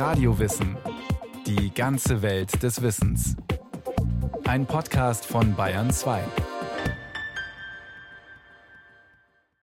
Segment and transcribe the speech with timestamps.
[0.00, 0.78] Radiowissen.
[1.46, 3.36] Die ganze Welt des Wissens.
[4.44, 6.22] Ein Podcast von Bayern 2.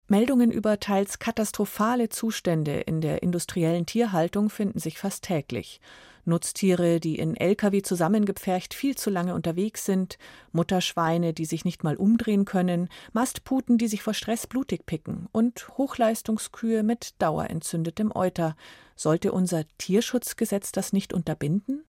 [0.07, 5.81] Meldungen über teils katastrophale Zustände in der industriellen Tierhaltung finden sich fast täglich.
[6.27, 10.17] Nutztiere, die in Lkw zusammengepfercht viel zu lange unterwegs sind,
[10.51, 15.67] Mutterschweine, die sich nicht mal umdrehen können, Mastputen, die sich vor Stress blutig picken und
[15.77, 18.55] Hochleistungskühe mit dauerentzündetem Euter.
[18.95, 21.85] Sollte unser Tierschutzgesetz das nicht unterbinden?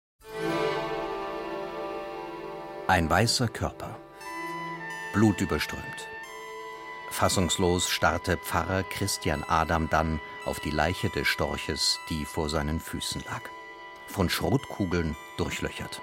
[2.87, 3.97] Ein weißer Körper,
[5.13, 5.83] blutüberströmt.
[7.09, 13.23] Fassungslos starrte Pfarrer Christian Adam dann auf die Leiche des Storches, die vor seinen Füßen
[13.25, 13.41] lag
[14.07, 16.01] von Schrotkugeln durchlöchert.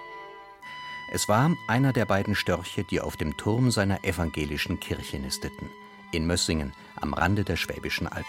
[1.13, 5.71] Es war einer der beiden Störche, die auf dem Turm seiner evangelischen Kirche nisteten,
[6.13, 8.27] in Mössingen am Rande der Schwäbischen Alb.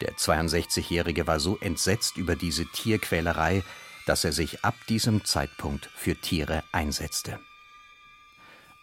[0.00, 3.62] Der 62-Jährige war so entsetzt über diese Tierquälerei,
[4.06, 7.40] dass er sich ab diesem Zeitpunkt für Tiere einsetzte.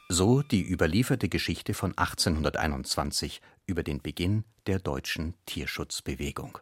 [0.09, 6.57] So die überlieferte Geschichte von 1821 über den Beginn der deutschen Tierschutzbewegung.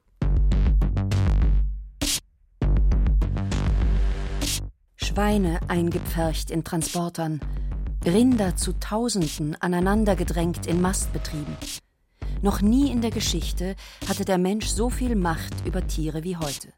[5.20, 7.42] Schweine eingepfercht in Transportern,
[8.06, 11.58] Rinder zu Tausenden aneinandergedrängt in Mastbetrieben.
[12.42, 13.76] Noch nie in der Geschichte
[14.08, 16.70] hatte der Mensch so viel Macht über Tiere wie heute.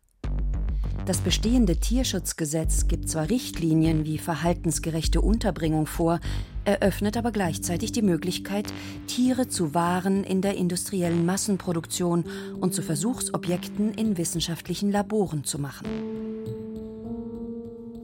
[1.06, 6.20] Das bestehende Tierschutzgesetz gibt zwar Richtlinien wie verhaltensgerechte Unterbringung vor,
[6.66, 8.74] eröffnet aber gleichzeitig die Möglichkeit,
[9.06, 12.26] Tiere zu Waren in der industriellen Massenproduktion
[12.60, 15.86] und zu Versuchsobjekten in wissenschaftlichen Laboren zu machen.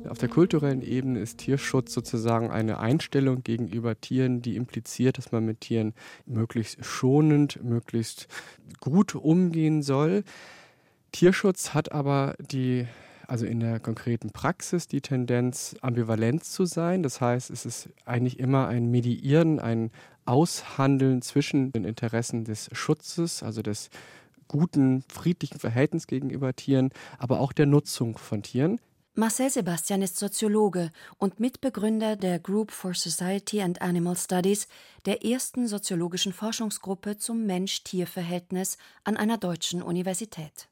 [0.09, 5.45] Auf der kulturellen Ebene ist Tierschutz sozusagen eine Einstellung gegenüber Tieren, die impliziert, dass man
[5.45, 5.93] mit Tieren
[6.25, 8.27] möglichst schonend, möglichst
[8.79, 10.23] gut umgehen soll.
[11.11, 12.87] Tierschutz hat aber die
[13.27, 17.03] also in der konkreten Praxis die Tendenz, ambivalent zu sein.
[17.03, 19.91] Das heißt, es ist eigentlich immer ein Mediieren, ein
[20.25, 23.89] Aushandeln zwischen den Interessen des Schutzes, also des
[24.47, 28.79] guten, friedlichen Verhältnisses gegenüber Tieren, aber auch der Nutzung von Tieren.
[29.19, 34.67] Marcel Sebastian ist Soziologe und Mitbegründer der Group for Society and Animal Studies,
[35.07, 40.69] der ersten soziologischen Forschungsgruppe zum Mensch-Tier-Verhältnis an einer deutschen Universität.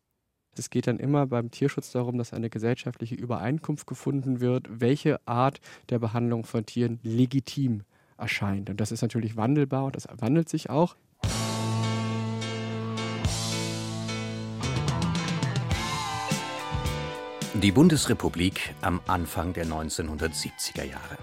[0.55, 5.59] Es geht dann immer beim Tierschutz darum, dass eine gesellschaftliche Übereinkunft gefunden wird, welche Art
[5.89, 7.81] der Behandlung von Tieren legitim
[8.15, 8.69] erscheint.
[8.69, 10.95] Und das ist natürlich wandelbar und das wandelt sich auch.
[17.65, 21.17] Die Bundesrepublik am Anfang der 1970er Jahre.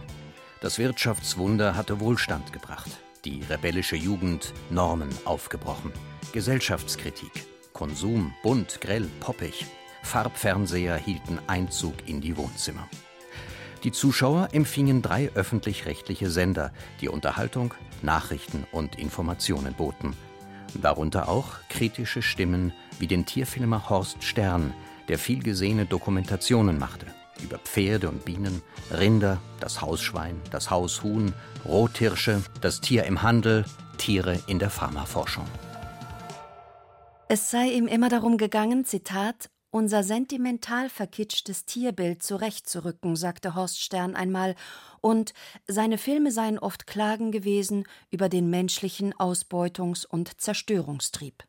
[0.60, 2.90] Das Wirtschaftswunder hatte Wohlstand gebracht,
[3.24, 5.92] die rebellische Jugend Normen aufgebrochen,
[6.32, 7.30] Gesellschaftskritik,
[7.72, 9.66] Konsum bunt, grell, poppig,
[10.02, 12.88] Farbfernseher hielten Einzug in die Wohnzimmer.
[13.84, 17.72] Die Zuschauer empfingen drei öffentlich-rechtliche Sender, die Unterhaltung,
[18.02, 20.16] Nachrichten und Informationen boten.
[20.74, 24.74] Darunter auch kritische Stimmen wie den Tierfilmer Horst Stern,
[25.08, 27.06] der viel gesehene Dokumentationen machte
[27.42, 31.32] über Pferde und Bienen, Rinder, das Hausschwein, das Haushuhn,
[31.64, 33.64] Rothirsche, das Tier im Handel,
[33.98, 35.46] Tiere in der Pharmaforschung.
[37.28, 44.14] Es sei ihm immer darum gegangen, Zitat, unser sentimental verkitschtes Tierbild zurechtzurücken, sagte Horst Stern
[44.14, 44.54] einmal,
[45.00, 45.32] und
[45.66, 51.44] seine Filme seien oft Klagen gewesen über den menschlichen Ausbeutungs- und Zerstörungstrieb.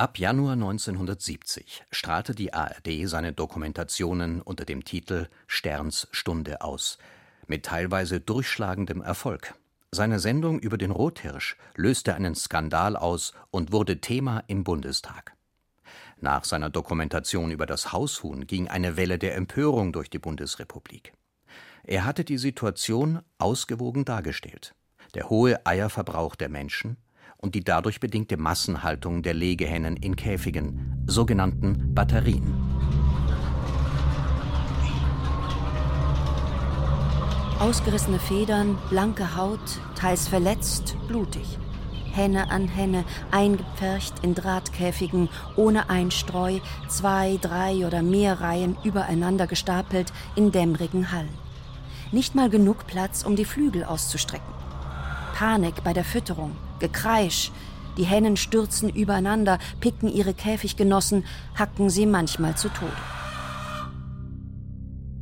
[0.00, 6.96] Ab Januar 1970 strahlte die ARD seine Dokumentationen unter dem Titel Sterns Stunde aus,
[7.46, 9.54] mit teilweise durchschlagendem Erfolg.
[9.90, 15.36] Seine Sendung über den Rothirsch löste einen Skandal aus und wurde Thema im Bundestag.
[16.18, 21.12] Nach seiner Dokumentation über das Haushuhn ging eine Welle der Empörung durch die Bundesrepublik.
[21.84, 24.74] Er hatte die Situation ausgewogen dargestellt.
[25.12, 26.96] Der hohe Eierverbrauch der Menschen,
[27.40, 32.54] und die dadurch bedingte Massenhaltung der Legehennen in Käfigen, sogenannten Batterien.
[37.58, 39.60] Ausgerissene Federn, blanke Haut,
[39.94, 41.58] teils verletzt, blutig.
[42.12, 46.58] Henne an Henne, eingepfercht in Drahtkäfigen, ohne Einstreu,
[46.88, 51.38] zwei, drei oder mehr Reihen übereinander gestapelt in dämmerigen Hallen.
[52.12, 54.54] Nicht mal genug Platz, um die Flügel auszustrecken.
[55.34, 57.52] Panik bei der Fütterung, Gekreisch.
[57.96, 61.24] Die Hennen stürzen übereinander, picken ihre Käfiggenossen,
[61.54, 62.92] hacken sie manchmal zu Tode.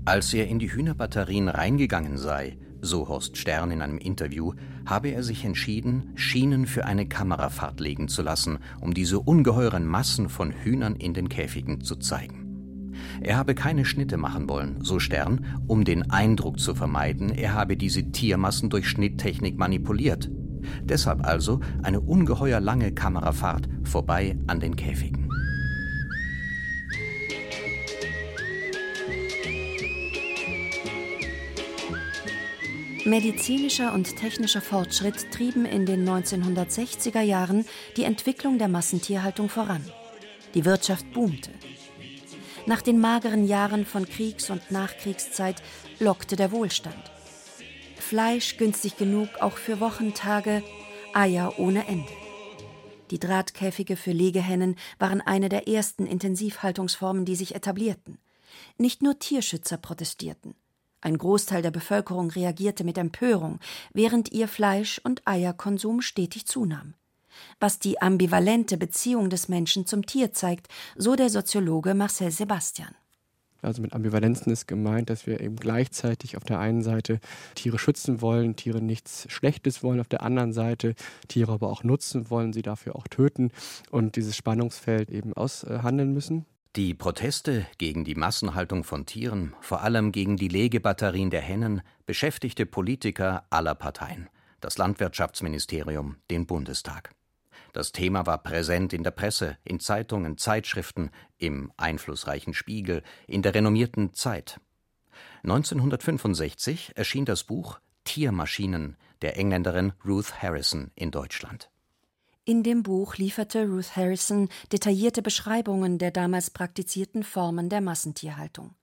[0.04, 4.54] Als er in die Hühnerbatterien reingegangen sei, so Horst Stern in einem Interview,
[4.86, 10.28] habe er sich entschieden, Schienen für eine Kamerafahrt legen zu lassen, um diese ungeheuren Massen
[10.28, 12.48] von Hühnern in den Käfigen zu zeigen.
[13.20, 17.76] Er habe keine Schnitte machen wollen, so Stern, um den Eindruck zu vermeiden, er habe
[17.76, 20.30] diese Tiermassen durch Schnitttechnik manipuliert.
[20.82, 25.28] Deshalb also eine ungeheuer lange Kamerafahrt vorbei an den Käfigen.
[33.08, 37.64] Medizinischer und technischer Fortschritt trieben in den 1960er Jahren
[37.96, 39.82] die Entwicklung der Massentierhaltung voran.
[40.54, 41.50] Die Wirtschaft boomte.
[42.66, 45.62] Nach den mageren Jahren von Kriegs- und Nachkriegszeit
[45.98, 47.02] lockte der Wohlstand.
[48.08, 50.62] Fleisch günstig genug auch für Wochentage,
[51.12, 52.10] Eier ohne Ende.
[53.10, 58.16] Die Drahtkäfige für Legehennen waren eine der ersten Intensivhaltungsformen, die sich etablierten.
[58.78, 60.54] Nicht nur Tierschützer protestierten.
[61.02, 63.60] Ein Großteil der Bevölkerung reagierte mit Empörung,
[63.92, 66.94] während ihr Fleisch- und Eierkonsum stetig zunahm.
[67.60, 72.94] Was die ambivalente Beziehung des Menschen zum Tier zeigt, so der Soziologe Marcel Sebastian.
[73.60, 77.20] Also mit Ambivalenzen ist gemeint, dass wir eben gleichzeitig auf der einen Seite
[77.54, 80.94] Tiere schützen wollen, Tiere nichts Schlechtes wollen, auf der anderen Seite
[81.26, 83.50] Tiere aber auch nutzen wollen, sie dafür auch töten
[83.90, 86.46] und dieses Spannungsfeld eben aushandeln müssen.
[86.76, 92.66] Die Proteste gegen die Massenhaltung von Tieren, vor allem gegen die Legebatterien der Hennen, beschäftigte
[92.66, 94.28] Politiker aller Parteien,
[94.60, 97.10] das Landwirtschaftsministerium, den Bundestag.
[97.72, 103.54] Das Thema war präsent in der Presse, in Zeitungen, Zeitschriften, im einflussreichen Spiegel, in der
[103.54, 104.60] renommierten Zeit.
[105.42, 111.70] 1965 erschien das Buch Tiermaschinen der Engländerin Ruth Harrison in Deutschland.
[112.44, 118.74] In dem Buch lieferte Ruth Harrison detaillierte Beschreibungen der damals praktizierten Formen der Massentierhaltung.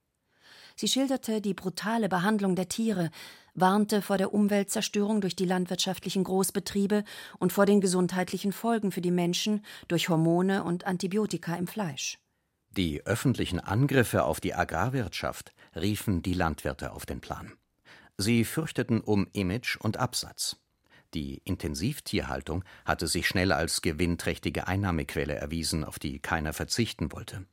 [0.75, 3.09] Sie schilderte die brutale Behandlung der Tiere,
[3.55, 7.03] warnte vor der Umweltzerstörung durch die landwirtschaftlichen Großbetriebe
[7.39, 12.19] und vor den gesundheitlichen Folgen für die Menschen durch Hormone und Antibiotika im Fleisch.
[12.71, 17.53] Die öffentlichen Angriffe auf die Agrarwirtschaft riefen die Landwirte auf den Plan.
[18.17, 20.57] Sie fürchteten um Image und Absatz.
[21.13, 27.45] Die Intensivtierhaltung hatte sich schnell als gewinnträchtige Einnahmequelle erwiesen, auf die keiner verzichten wollte.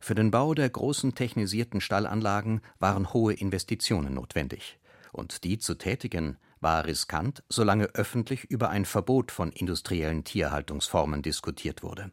[0.00, 4.79] Für den Bau der großen technisierten Stallanlagen waren hohe Investitionen notwendig,
[5.12, 11.82] und die zu tätigen war riskant, solange öffentlich über ein Verbot von industriellen Tierhaltungsformen diskutiert
[11.82, 12.10] wurde.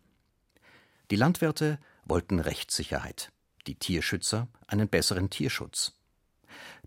[1.11, 3.31] Die Landwirte wollten Rechtssicherheit,
[3.67, 5.93] die Tierschützer einen besseren Tierschutz.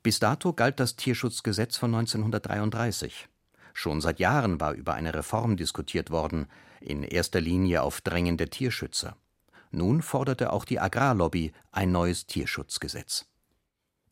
[0.02, 3.28] Bis dato galt das Tierschutzgesetz von 1933.
[3.74, 6.46] Schon seit Jahren war über eine Reform diskutiert worden,
[6.80, 9.16] in erster Linie auf Drängen der Tierschützer.
[9.70, 13.29] Nun forderte auch die Agrarlobby ein neues Tierschutzgesetz.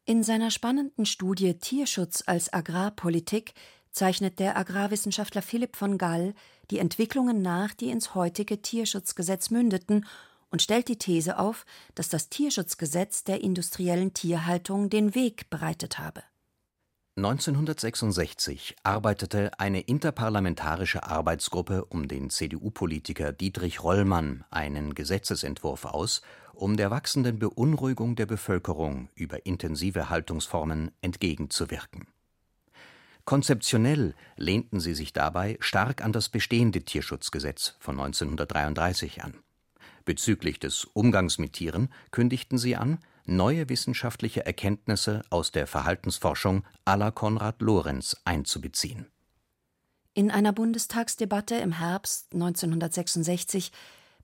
[0.09, 3.53] In seiner spannenden Studie Tierschutz als Agrarpolitik
[3.91, 6.33] zeichnet der Agrarwissenschaftler Philipp von Gall
[6.71, 10.07] die Entwicklungen nach, die ins heutige Tierschutzgesetz mündeten,
[10.49, 16.23] und stellt die These auf, dass das Tierschutzgesetz der industriellen Tierhaltung den Weg bereitet habe.
[17.19, 26.23] 1966 arbeitete eine interparlamentarische Arbeitsgruppe um den CDU-Politiker Dietrich Rollmann einen Gesetzesentwurf aus,
[26.59, 32.07] um der wachsenden Beunruhigung der Bevölkerung über intensive Haltungsformen entgegenzuwirken.
[33.25, 39.35] Konzeptionell lehnten sie sich dabei stark an das bestehende Tierschutzgesetz von 1933 an.
[40.05, 47.11] Bezüglich des Umgangs mit Tieren kündigten sie an, neue wissenschaftliche Erkenntnisse aus der Verhaltensforschung la
[47.11, 49.07] Konrad Lorenz einzubeziehen.
[50.15, 53.71] In einer Bundestagsdebatte im Herbst 1966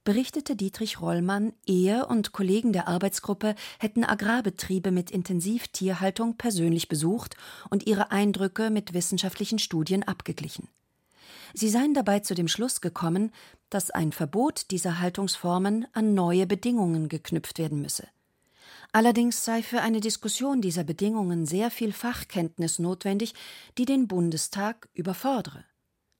[0.05, 7.37] berichtete Dietrich Rollmann, er und Kollegen der Arbeitsgruppe hätten Agrarbetriebe mit Intensivtierhaltung persönlich besucht
[7.71, 10.69] und ihre Eindrücke mit wissenschaftlichen Studien abgeglichen.
[11.55, 13.33] Sie seien dabei zu dem Schluss gekommen,
[13.71, 18.09] dass ein Verbot dieser Haltungsformen an neue Bedingungen geknüpft werden müsse.
[18.93, 23.35] Allerdings sei für eine Diskussion dieser Bedingungen sehr viel Fachkenntnis notwendig,
[23.79, 25.65] die den Bundestag überfordere.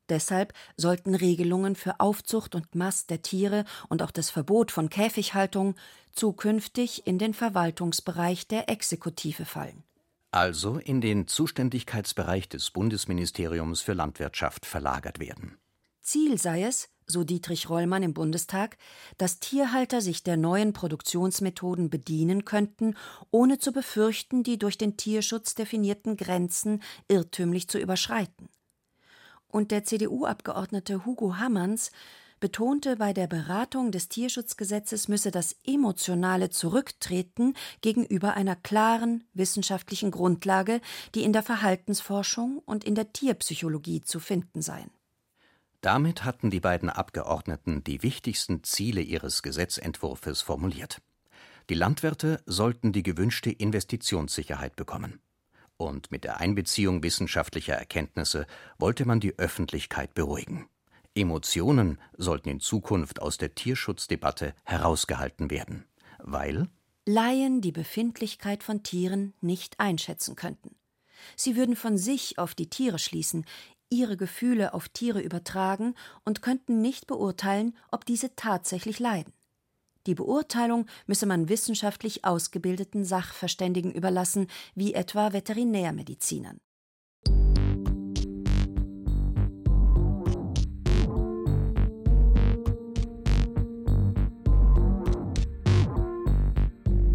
[0.09, 5.75] Deshalb sollten Regelungen für Aufzucht und Mast der Tiere und auch das Verbot von Käfighaltung
[6.13, 9.83] zukünftig in den Verwaltungsbereich der Exekutive fallen.
[10.31, 15.59] Also in den Zuständigkeitsbereich des Bundesministeriums für Landwirtschaft verlagert werden.
[16.03, 18.77] Ziel sei es, so Dietrich Rollmann im Bundestag,
[19.17, 22.97] dass Tierhalter sich der neuen Produktionsmethoden bedienen könnten,
[23.31, 28.49] ohne zu befürchten, die durch den Tierschutz definierten Grenzen irrtümlich zu überschreiten.
[29.55, 31.93] Und der CDU-Abgeordnete Hugo Hammerns
[32.41, 40.81] betonte, bei der Beratung des Tierschutzgesetzes müsse das emotionale Zurücktreten gegenüber einer klaren wissenschaftlichen Grundlage,
[41.15, 44.91] die in der Verhaltensforschung und in der Tierpsychologie zu finden seien.
[45.83, 51.01] Damit hatten die beiden Abgeordneten die wichtigsten Ziele ihres Gesetzentwurfs formuliert.
[51.71, 55.21] Die Landwirte sollten die gewünschte Investitionssicherheit bekommen.
[55.77, 58.47] Und mit der Einbeziehung wissenschaftlicher Erkenntnisse
[58.79, 60.69] wollte man die Öffentlichkeit beruhigen.
[61.15, 65.85] Emotionen sollten in Zukunft aus der Tierschutzdebatte herausgehalten werden,
[66.19, 66.69] weil
[67.07, 70.75] Laien die Befindlichkeit von Tieren nicht einschätzen könnten.
[71.37, 73.45] Sie würden von sich auf die Tiere schließen,
[73.91, 79.33] ihre Gefühle auf Tiere übertragen und könnten nicht beurteilen, ob diese tatsächlich leiden.
[80.07, 86.59] Die Beurteilung müsse man wissenschaftlich ausgebildeten Sachverständigen überlassen, wie etwa Veterinärmedizinern.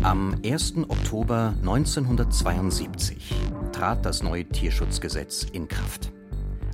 [0.02, 0.78] Am 1.
[0.88, 3.36] Oktober 1972
[3.72, 6.12] trat das neue Tierschutzgesetz in Kraft.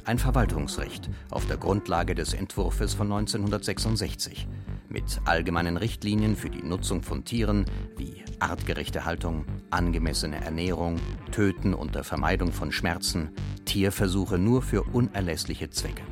[0.05, 4.47] Ein Verwaltungsrecht auf der Grundlage des Entwurfs von 1966
[4.95, 7.65] mit allgemeinen Richtlinien für die Nutzung von Tieren
[7.97, 11.01] wie artgerechte Haltung, angemessene Ernährung,
[11.33, 13.27] Töten unter Vermeidung von Schmerzen,
[13.65, 16.03] Tierversuche nur für unerlässliche Zwecke.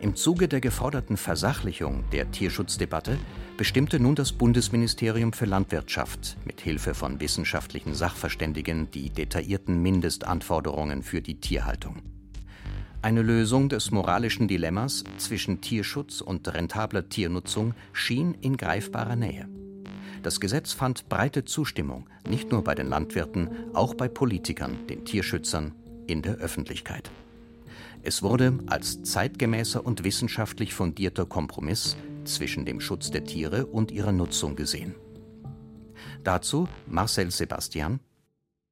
[0.00, 3.18] Im Zuge der geforderten Versachlichung der Tierschutzdebatte
[3.58, 11.20] bestimmte nun das Bundesministerium für Landwirtschaft mit Hilfe von wissenschaftlichen Sachverständigen die detaillierten Mindestanforderungen für
[11.20, 12.13] die Tierhaltung.
[13.04, 19.46] Eine Lösung des moralischen Dilemmas zwischen Tierschutz und rentabler Tiernutzung schien in greifbarer Nähe.
[20.22, 25.74] Das Gesetz fand breite Zustimmung, nicht nur bei den Landwirten, auch bei Politikern, den Tierschützern,
[26.06, 27.10] in der Öffentlichkeit.
[28.02, 34.12] Es wurde als zeitgemäßer und wissenschaftlich fundierter Kompromiss zwischen dem Schutz der Tiere und ihrer
[34.12, 34.94] Nutzung gesehen.
[36.22, 38.00] Dazu Marcel Sebastian.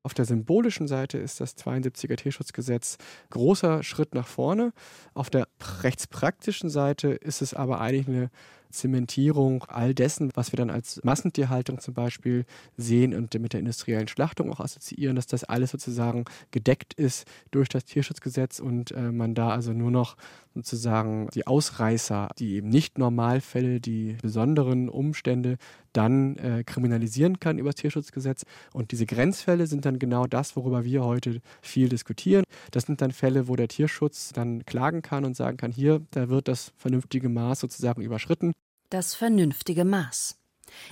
[0.04, 2.98] Auf der symbolischen Seite ist das 72er Tierschutzgesetz
[3.30, 4.72] großer Schritt nach vorne.
[5.14, 5.46] Auf der
[5.82, 8.30] rechtspraktischen Seite ist es aber eigentlich eine
[8.72, 12.44] Zementierung all dessen, was wir dann als Massentierhaltung zum Beispiel
[12.76, 17.68] sehen und mit der industriellen Schlachtung auch assoziieren, dass das alles sozusagen gedeckt ist durch
[17.68, 20.16] das Tierschutzgesetz und äh, man da also nur noch
[20.54, 25.58] sozusagen die Ausreißer, die eben nicht Normalfälle, die besonderen Umstände
[25.92, 28.44] dann äh, kriminalisieren kann über das Tierschutzgesetz.
[28.72, 32.44] Und diese Grenzfälle sind dann genau das, worüber wir heute viel diskutieren.
[32.70, 36.28] Das sind dann Fälle, wo der Tierschutz dann klagen kann und sagen kann, hier, da
[36.28, 38.52] wird das vernünftige Maß sozusagen überschritten
[38.92, 40.36] das vernünftige Maß.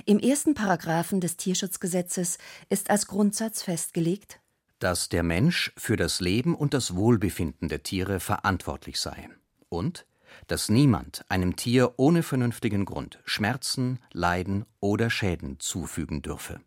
[0.06, 2.38] Im ersten Paragraphen des Tierschutzgesetzes
[2.70, 4.40] ist als Grundsatz festgelegt,
[4.78, 9.28] dass der Mensch für das Leben und das Wohlbefinden der Tiere verantwortlich sei
[9.68, 10.06] und
[10.46, 16.60] dass niemand einem Tier ohne vernünftigen Grund Schmerzen, Leiden oder Schäden zufügen dürfe.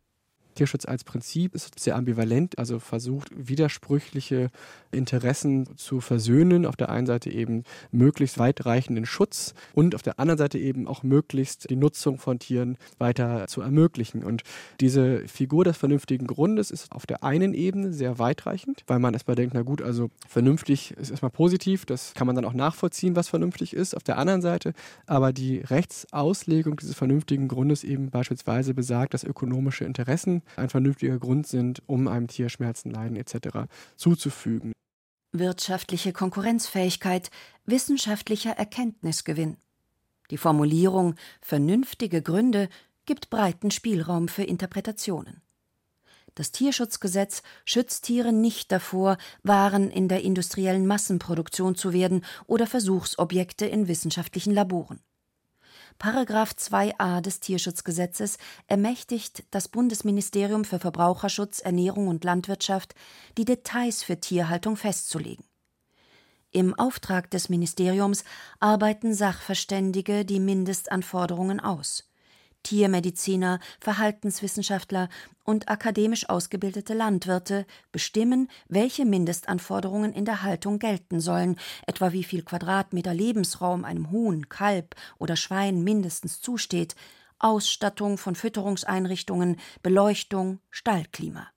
[0.54, 4.50] Tierschutz als Prinzip ist sehr ambivalent, also versucht widersprüchliche
[4.92, 6.66] Interessen zu versöhnen.
[6.66, 11.04] Auf der einen Seite eben möglichst weitreichenden Schutz und auf der anderen Seite eben auch
[11.04, 14.24] möglichst die Nutzung von Tieren weiter zu ermöglichen.
[14.24, 14.44] Und
[14.80, 19.36] diese Figur des vernünftigen Grundes ist auf der einen Ebene sehr weitreichend, weil man erstmal
[19.36, 23.28] denkt, na gut, also vernünftig ist erstmal positiv, das kann man dann auch nachvollziehen, was
[23.28, 23.96] vernünftig ist.
[23.96, 24.74] Auf der anderen Seite
[25.06, 31.48] aber die Rechtsauslegung dieses vernünftigen Grundes eben beispielsweise besagt, dass ökonomische Interessen ein vernünftiger Grund
[31.48, 33.68] sind, um einem Tier Schmerzen, Leiden etc.
[33.96, 34.74] zuzufügen.
[35.32, 37.32] Wirtschaftliche Konkurrenzfähigkeit,
[37.66, 39.58] wissenschaftlicher Erkenntnisgewinn.
[40.30, 42.70] Die Formulierung vernünftige Gründe
[43.06, 45.42] gibt breiten Spielraum für Interpretationen.
[46.36, 53.66] Das Tierschutzgesetz schützt Tiere nicht davor, Waren in der industriellen Massenproduktion zu werden oder Versuchsobjekte
[53.66, 55.00] in wissenschaftlichen Laboren.
[56.04, 62.94] Paragraph 2a des Tierschutzgesetzes ermächtigt das Bundesministerium für Verbraucherschutz, Ernährung und Landwirtschaft,
[63.38, 65.46] die Details für Tierhaltung festzulegen.
[66.52, 68.26] Im Auftrag des Ministeriums
[68.60, 72.04] arbeiten Sachverständige die Mindestanforderungen aus.
[72.64, 75.10] Tiermediziner, Verhaltenswissenschaftler
[75.44, 82.44] und akademisch ausgebildete Landwirte bestimmen, welche Mindestanforderungen in der Haltung gelten sollen, etwa wie viel
[82.44, 86.96] Quadratmeter Lebensraum einem Huhn, Kalb oder Schwein mindestens zusteht,
[87.40, 91.48] Ausstattung von Fütterungseinrichtungen, Beleuchtung, Stallklima.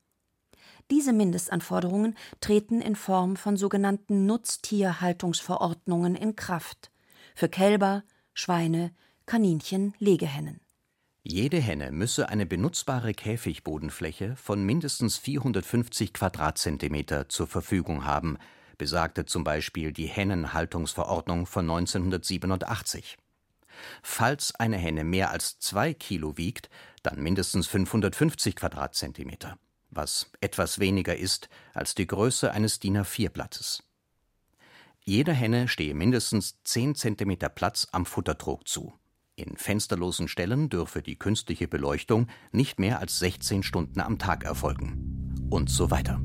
[0.91, 6.91] Diese Mindestanforderungen treten in Form von sogenannten Nutztierhaltungsverordnungen in Kraft
[7.35, 8.93] für Kälber, Schweine,
[9.27, 10.61] Kaninchen, Legehennen.
[11.29, 18.39] Jede Henne müsse eine benutzbare Käfigbodenfläche von mindestens 450 Quadratzentimeter zur Verfügung haben,
[18.79, 23.19] besagte zum Beispiel die Hennenhaltungsverordnung von 1987.
[24.05, 26.71] Falls eine Henne mehr als zwei Kilo wiegt,
[27.03, 29.59] dann mindestens 550 Quadratzentimeter,
[29.91, 33.83] was etwas weniger ist als die Größe eines DIN A4-Blattes.
[35.01, 38.95] Jeder Henne stehe mindestens 10 Zentimeter Platz am Futtertrog zu
[39.39, 45.37] In fensterlosen Stellen dürfe die künstliche Beleuchtung nicht mehr als 16 Stunden am Tag erfolgen.
[45.51, 46.23] Und so weiter.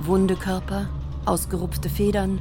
[0.00, 0.88] Wunde Körper,
[1.26, 2.40] ausgerupfte Federn,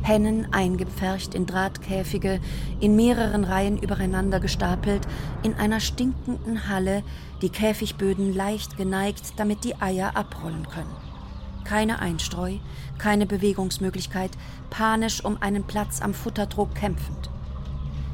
[0.00, 2.40] Hennen eingepfercht in Drahtkäfige,
[2.80, 5.06] in mehreren Reihen übereinander gestapelt,
[5.42, 7.02] in einer stinkenden Halle,
[7.42, 11.05] die Käfigböden leicht geneigt, damit die Eier abrollen können.
[11.66, 12.58] Keine Einstreu,
[12.96, 14.30] keine Bewegungsmöglichkeit,
[14.70, 17.28] panisch um einen Platz am Futtertrog kämpfend.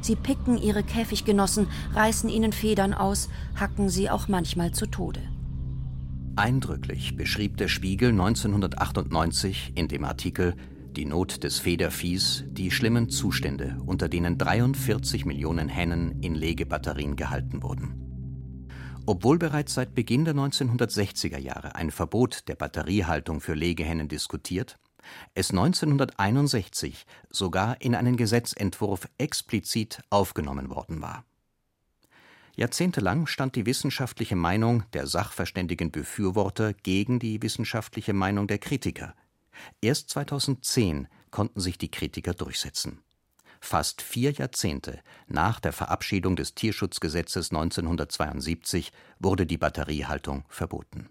[0.01, 5.21] Sie picken ihre Käfiggenossen, reißen ihnen Federn aus, hacken sie auch manchmal zu Tode.
[6.35, 10.55] Eindrücklich beschrieb der Spiegel 1998 in dem Artikel
[10.95, 17.61] die Not des Federviehs, die schlimmen Zustände, unter denen 43 Millionen Hennen in Legebatterien gehalten
[17.61, 18.02] wurden.
[19.05, 24.79] Obwohl bereits seit Beginn der 1960er Jahre ein Verbot der Batteriehaltung für Legehennen diskutiert,
[25.33, 31.25] es 1961 sogar in einen Gesetzentwurf explizit aufgenommen worden war.
[32.55, 39.15] Jahrzehntelang stand die wissenschaftliche Meinung der sachverständigen Befürworter gegen die wissenschaftliche Meinung der Kritiker,
[39.81, 43.02] Erst 2010 konnten sich die Kritiker durchsetzen.
[43.65, 51.07] Fast vier Jahrzehnte nach der Verabschiedung des Tierschutzgesetzes 1972 wurde die Batteriehaltung verboten.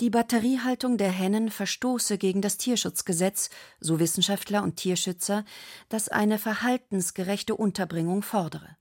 [0.00, 5.44] Die Batteriehaltung der Hennen verstoße gegen das Tierschutzgesetz, so Wissenschaftler und Tierschützer,
[5.88, 8.76] das eine verhaltensgerechte Unterbringung fordere.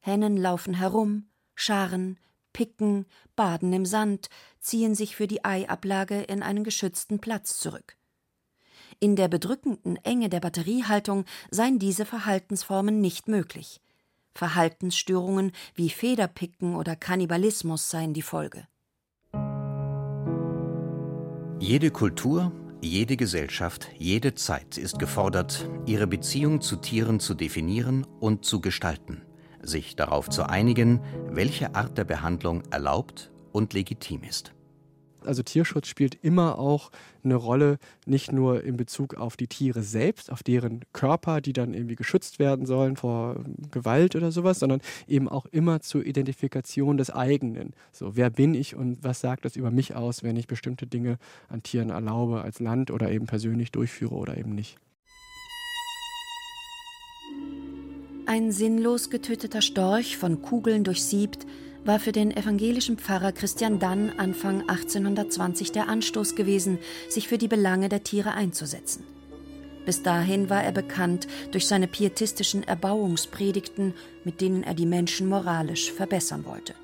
[0.00, 2.18] Hennen laufen herum, scharen,
[2.54, 3.04] picken,
[3.36, 7.97] baden im Sand, ziehen sich für die Eiablage in einen geschützten Platz zurück.
[9.00, 13.80] In der bedrückenden Enge der Batteriehaltung seien diese Verhaltensformen nicht möglich.
[14.34, 18.66] Verhaltensstörungen wie Federpicken oder Kannibalismus seien die Folge.
[21.60, 28.44] Jede Kultur, jede Gesellschaft, jede Zeit ist gefordert, ihre Beziehung zu Tieren zu definieren und
[28.44, 29.22] zu gestalten
[29.62, 31.00] sich darauf zu einigen,
[31.30, 34.52] welche Art der Behandlung erlaubt und legitim ist.
[35.24, 36.90] Also Tierschutz spielt immer auch
[37.24, 41.74] eine Rolle, nicht nur in Bezug auf die Tiere selbst, auf deren Körper, die dann
[41.74, 47.10] irgendwie geschützt werden sollen vor Gewalt oder sowas, sondern eben auch immer zur Identifikation des
[47.10, 47.74] eigenen.
[47.92, 51.18] So, wer bin ich und was sagt das über mich aus, wenn ich bestimmte Dinge
[51.48, 54.78] an Tieren erlaube als Land oder eben persönlich durchführe oder eben nicht.
[58.26, 61.46] Ein sinnlos getöteter Storch, von Kugeln durchsiebt,
[61.84, 67.48] war für den evangelischen Pfarrer Christian Dann Anfang 1820 der Anstoß gewesen, sich für die
[67.48, 69.04] Belange der Tiere einzusetzen.
[69.86, 75.90] Bis dahin war er bekannt durch seine pietistischen Erbauungspredigten, mit denen er die Menschen moralisch
[75.92, 76.74] verbessern wollte.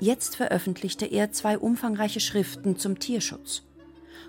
[0.00, 3.62] Jetzt veröffentlichte er zwei umfangreiche Schriften zum Tierschutz.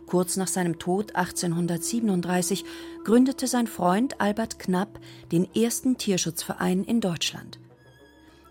[0.08, 2.65] Kurz nach seinem Tod 1837
[3.04, 5.00] gründete sein Freund Albert Knapp
[5.32, 7.60] den ersten Tierschutzverein in Deutschland.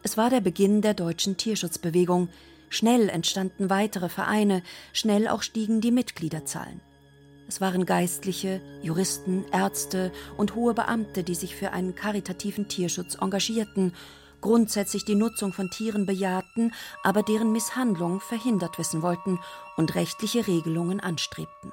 [0.04, 2.28] Es war der Beginn der deutschen Tierschutzbewegung.
[2.68, 4.62] Schnell entstanden weitere Vereine,
[4.92, 6.80] schnell auch stiegen die Mitgliederzahlen.
[7.48, 13.92] Es waren Geistliche, Juristen, Ärzte und hohe Beamte, die sich für einen karitativen Tierschutz engagierten
[14.44, 19.40] grundsätzlich die Nutzung von Tieren bejahten, aber deren Misshandlung verhindert wissen wollten
[19.78, 21.72] und rechtliche Regelungen anstrebten.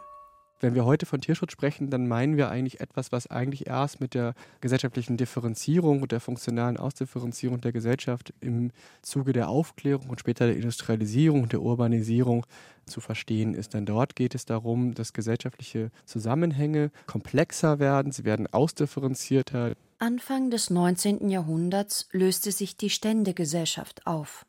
[0.62, 4.14] Wenn wir heute von Tierschutz sprechen, dann meinen wir eigentlich etwas, was eigentlich erst mit
[4.14, 8.70] der gesellschaftlichen Differenzierung und der funktionalen Ausdifferenzierung der Gesellschaft im
[9.02, 12.46] Zuge der Aufklärung und später der Industrialisierung und der Urbanisierung
[12.86, 13.74] zu verstehen ist.
[13.74, 19.74] Denn dort geht es darum, dass gesellschaftliche Zusammenhänge komplexer werden, sie werden ausdifferenzierter.
[19.98, 21.30] Anfang des 19.
[21.30, 24.46] Jahrhunderts löste sich die Ständegesellschaft auf.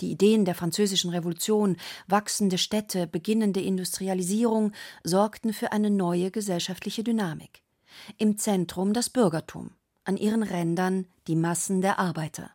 [0.00, 4.72] Die Ideen der Französischen Revolution, wachsende Städte, beginnende Industrialisierung
[5.04, 7.62] sorgten für eine neue gesellschaftliche Dynamik.
[8.18, 9.72] Im Zentrum das Bürgertum,
[10.04, 12.50] an ihren Rändern die Massen der Arbeiter.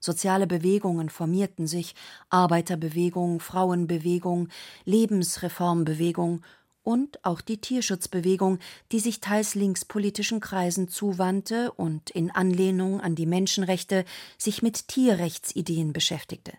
[0.00, 1.94] Soziale Bewegungen formierten sich,
[2.28, 4.48] Arbeiterbewegung, Frauenbewegung,
[4.84, 6.42] Lebensreformbewegung
[6.82, 8.58] und auch die Tierschutzbewegung,
[8.90, 14.04] die sich teils linkspolitischen Kreisen zuwandte und in Anlehnung an die Menschenrechte
[14.38, 16.52] sich mit Tierrechtsideen beschäftigte,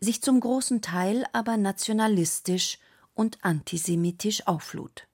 [0.00, 2.78] sich zum großen Teil aber nationalistisch
[3.14, 5.06] und antisemitisch auflud.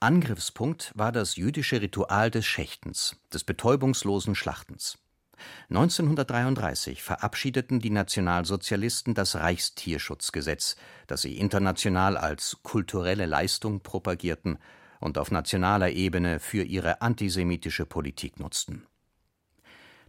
[0.00, 4.98] Angriffspunkt war das jüdische Ritual des Schächtens, des betäubungslosen Schlachtens.
[5.70, 10.76] 1933 verabschiedeten die Nationalsozialisten das Reichstierschutzgesetz,
[11.06, 14.58] das sie international als kulturelle Leistung propagierten
[15.00, 18.86] und auf nationaler Ebene für ihre antisemitische Politik nutzten.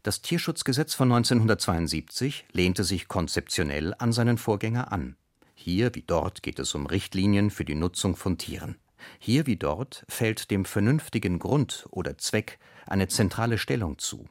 [0.04, 5.18] Das Tierschutzgesetz von 1972 lehnte sich konzeptionell an seinen Vorgänger an.
[5.56, 8.78] Hier wie dort geht es um Richtlinien für die Nutzung von Tieren.
[9.20, 14.30] Hier wie dort fällt dem vernünftigen Grund oder Zweck eine zentrale Stellung zu.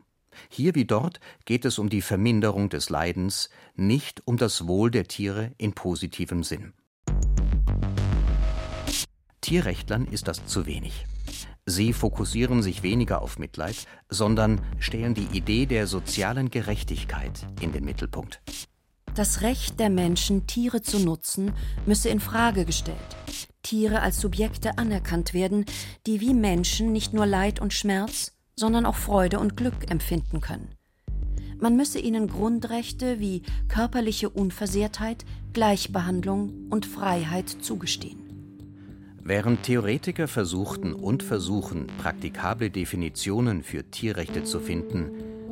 [0.48, 5.06] Hier wie dort geht es um die Verminderung des Leidens, nicht um das Wohl der
[5.06, 6.72] Tiere in positivem Sinn.
[9.42, 11.06] Tierrechtlern ist das zu wenig.
[11.70, 13.76] Sie fokussieren sich weniger auf Mitleid,
[14.08, 18.40] sondern stellen die Idee der sozialen Gerechtigkeit in den Mittelpunkt.
[19.14, 21.52] Das Recht der Menschen, Tiere zu nutzen,
[21.84, 22.96] müsse in Frage gestellt.
[23.62, 25.66] Tiere als Subjekte anerkannt werden,
[26.06, 30.74] die wie Menschen nicht nur Leid und Schmerz, sondern auch Freude und Glück empfinden können.
[31.60, 38.27] Man müsse ihnen Grundrechte wie körperliche Unversehrtheit, Gleichbehandlung und Freiheit zugestehen.
[39.28, 45.10] Während Theoretiker versuchten und versuchen, praktikable Definitionen für Tierrechte zu finden,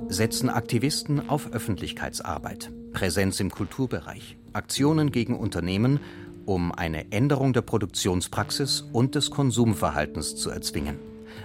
[0.08, 6.00] setzen Aktivisten auf Öffentlichkeitsarbeit, Präsenz im Kulturbereich, Aktionen gegen Unternehmen,
[6.46, 10.98] um eine Änderung der Produktionspraxis und des Konsumverhaltens zu erzwingen,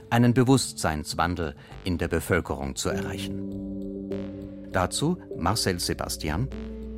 [0.10, 4.10] einen Bewusstseinswandel in der Bevölkerung zu erreichen.
[4.72, 6.48] Dazu Marcel Sebastian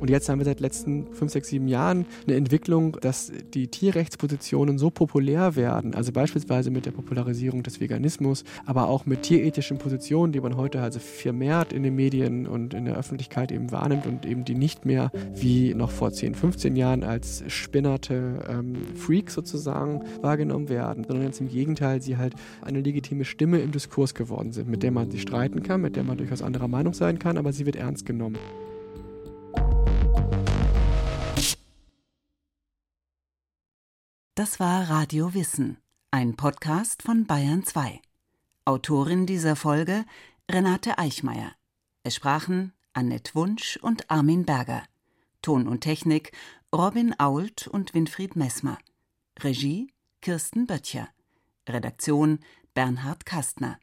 [0.04, 4.76] und jetzt haben wir seit letzten fünf, sechs, sieben Jahren eine Entwicklung, dass die Tierrechtspositionen
[4.76, 10.34] so populär werden, also beispielsweise mit der Popularisierung des Veganismus, aber auch mit tierethischen Positionen,
[10.34, 14.26] die man heute also vermehrt in den Medien und in der Öffentlichkeit eben wahrnimmt und
[14.26, 20.02] eben die nicht mehr wie noch vor 10, 15 Jahren als spinnerte ähm, Freaks sozusagen
[20.20, 24.68] wahrgenommen werden, sondern ganz im Gegenteil, sie halt eine legitime Stimme im Diskurs geworden sind,
[24.68, 27.54] mit der man sich streiten kann, mit der man durchaus anderer Meinung sein kann, aber
[27.54, 28.36] sie wird ernst genommen.
[34.36, 35.76] Das war Radio Wissen,
[36.10, 38.00] ein Podcast von Bayern 2.
[38.64, 40.04] Autorin dieser Folge
[40.50, 41.52] Renate Eichmeier.
[42.02, 44.82] Es sprachen Annette Wunsch und Armin Berger.
[45.40, 46.32] Ton und Technik
[46.74, 48.78] Robin Ault und Winfried Messmer.
[49.38, 51.08] Regie Kirsten Böttcher.
[51.68, 52.40] Redaktion
[52.74, 53.78] Bernhard Kastner.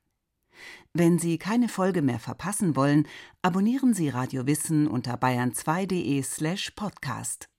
[0.92, 3.08] Wenn Sie keine Folge mehr verpassen wollen,
[3.42, 7.51] abonnieren Sie Radio Wissen unter bayern2.de slash podcast.